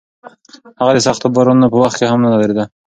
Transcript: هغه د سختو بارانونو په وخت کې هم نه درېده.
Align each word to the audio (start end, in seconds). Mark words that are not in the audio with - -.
هغه 0.79 0.91
د 0.95 0.99
سختو 1.07 1.33
بارانونو 1.35 1.71
په 1.71 1.77
وخت 1.81 1.95
کې 1.99 2.05
هم 2.11 2.19
نه 2.25 2.29
درېده. 2.41 2.63